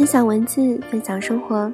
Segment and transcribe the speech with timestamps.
[0.00, 1.70] 分享文字，分享生活。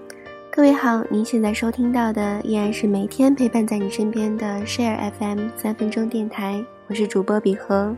[0.50, 7.94] 各位好，您现在收听到的依然是每天陪伴在你身边的 Share FM 三分钟电台，我是主播比和。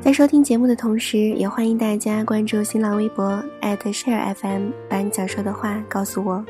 [0.00, 6.42] 在收听节目的同时，也欢迎大家关注新浪微博 @Share FM，把你想说的话告诉我。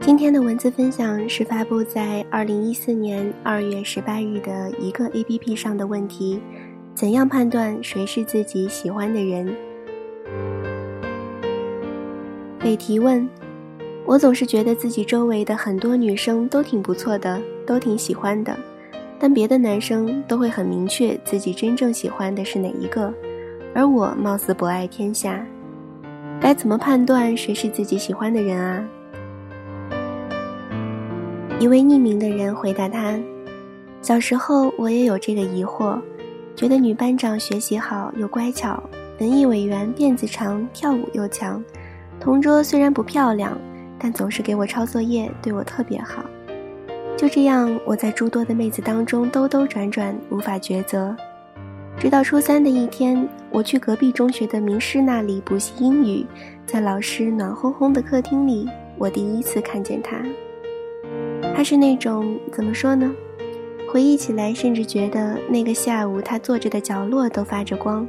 [0.00, 6.40] 今天的文字分享是发布在二零一四年二月十八日的一个 APP 上的问题：
[6.92, 9.54] 怎样判断谁是自己喜欢的人？
[12.58, 13.28] 被提问，
[14.04, 18.56] 我总是觉得自己周围的很多女生都挺不错的，都挺喜欢的，
[19.18, 23.12] 但别的男生都会很明确自己真正喜欢的是哪一个，
[23.74, 25.44] 而我貌似博爱天下，
[26.40, 28.84] 该怎么判断谁是自己喜欢的人啊？
[31.60, 33.18] 一位匿名的人回答他
[34.00, 35.98] ：“小时候我也有这个疑惑，
[36.54, 38.80] 觉得女班长学习好又乖巧，
[39.18, 41.60] 文艺委员辫子长，跳舞又强，
[42.20, 43.58] 同桌虽然不漂亮，
[43.98, 46.24] 但总是给我抄作业，对我特别好。
[47.16, 51.16] 就这样，我在诸多的妹子当中兜兜转转，无法抉择。
[51.98, 56.24] 直到初三的一天，我去隔壁中学的名师那里补习英语，
[56.64, 60.16] 在老师暖烘烘的客厅里，我第一次看见他。”
[61.56, 63.12] 他是那种怎么说呢？
[63.90, 68.06] 回忆起来，甚至觉得那个下午他坐着的角落都发着光。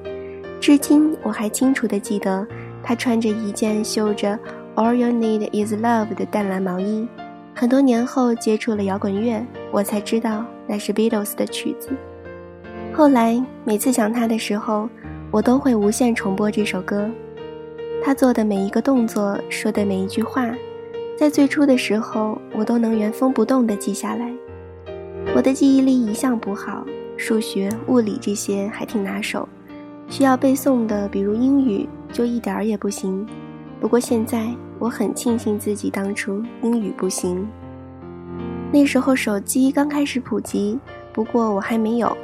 [0.60, 2.46] 至今我还清楚地记得，
[2.83, 4.38] 他穿着一件绣着
[4.75, 7.08] “All You Need Is Love” 的淡蓝毛衣。
[7.55, 11.89] 很多年后接触了摇滚乐，我才知道那是 Beatles 的曲子。
[12.94, 14.89] 后来每次想他的时候，
[15.30, 17.09] 我都会无限重播这首歌。
[18.02, 20.50] 他做的每一个动作，说的每一句话。
[21.17, 24.31] 在最初的时候，我都能原封不动地记下来。
[25.35, 26.85] 我的记忆力一向不好，
[27.17, 29.47] 数学、物理这些还挺拿手，
[30.09, 33.25] 需要背诵的，比如英语，就一点儿也不行。
[33.80, 37.47] 不过现在，我很庆幸自己当初英语不行。
[38.72, 40.80] 那时候手机刚开始普及，
[41.14, 42.16] 不过我还没有。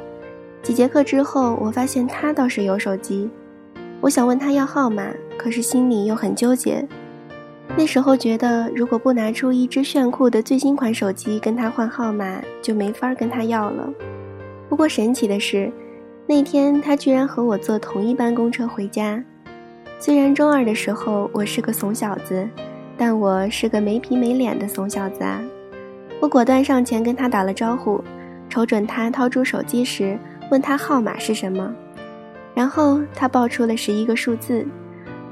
[0.62, 3.30] 几节课之后，我发现他倒是有手机，
[4.00, 5.06] 我想问他要号码，
[5.38, 6.86] 可是心里又很纠结。
[7.76, 13.88] 那时候觉得，如果不拿出一只炫酷的最新款手机跟他换号码，就没法跟他要了。
[14.68, 15.72] 不过神奇的是，
[16.28, 19.22] 那天他居然和我坐同一班公车回家。
[19.98, 22.46] 虽然中二的时候我是个怂小子，
[22.96, 25.40] 但我是个没皮没脸的怂小子啊！
[26.20, 28.02] 我果断上前跟他打了招呼，
[28.48, 30.18] 瞅准他掏出手机时，
[30.50, 31.72] 问他号码是什么，
[32.54, 34.66] 然后他报出了十一个数字，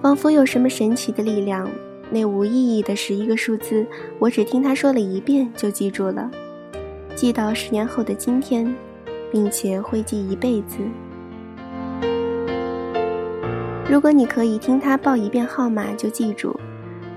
[0.00, 1.69] 仿佛有什么神奇的力量。
[2.09, 3.84] 那无意义的十一个数字，
[4.21, 6.31] 我只听他说了一遍就记住了，
[7.16, 8.72] 记到十年后的今天，
[9.34, 10.78] 并且会记一辈子。
[13.90, 16.54] 如果你可以听他报一遍号码就记住，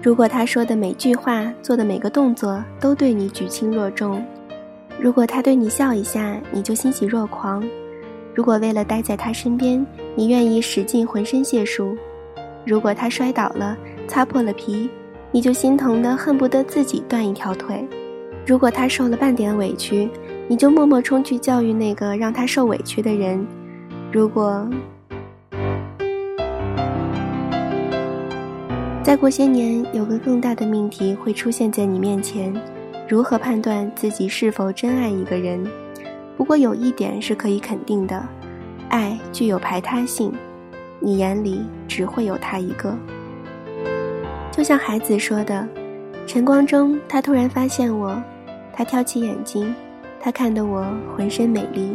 [0.01, 4.25] 如果他说的每句话、做的每个动作都对你举轻若重，
[5.00, 7.63] 如果他对你笑一下你就欣喜若狂，
[8.34, 9.85] 如果为了待在他身边
[10.16, 11.95] 你愿意使尽浑身解数，
[12.66, 13.78] 如果他摔倒了。
[14.09, 14.89] 擦破了皮，
[15.31, 17.85] 你就心疼的恨不得自己断一条腿；
[18.45, 20.09] 如果他受了半点委屈，
[20.50, 23.46] 你就默默冲去教育那个让他受委屈的人。
[24.12, 24.66] 如果
[29.03, 32.53] 再过些年，有个更大的命题会出现在你面前，
[33.08, 35.66] 如何判断自己是否真爱一个人？
[36.38, 38.24] 不过有一点是可以肯定的，
[38.90, 40.31] 爱具有排他性，
[41.00, 42.96] 你眼里只会有他一个。
[44.52, 45.68] 就像孩子说的，
[46.25, 48.22] 晨光中，他突然发现我，
[48.74, 49.74] 他挑起眼睛，
[50.28, 51.94] 他看得我浑身美丽。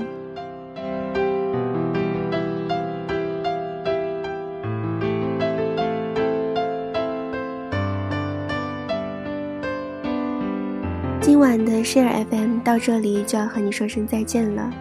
[11.20, 14.72] 今晚的 Share FM 到这里就要和你说声再见了，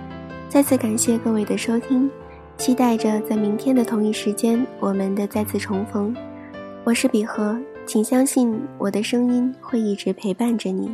[0.47, 2.09] 再次感谢各位的收听，
[2.55, 6.15] 期待着在明天的同一时间我们的再次重逢。
[6.85, 7.59] 我是比和。
[7.85, 10.89] 请相信我的声音会一直陪伴着你。